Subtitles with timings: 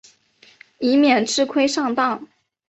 [0.79, 2.27] 以免吃亏上当